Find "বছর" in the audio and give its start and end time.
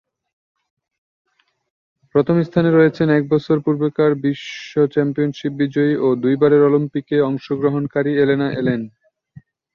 3.33-3.55